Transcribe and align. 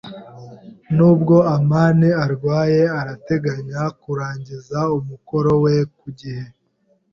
[T] 0.03 0.03
Nubwo 0.95 1.35
amani 1.55 2.09
arwaye, 2.23 2.81
arateganya 2.99 3.81
kurangiza 4.01 4.79
umukoro 4.97 5.51
we 5.63 5.75
ku 5.99 6.07
gihe. 6.19 6.45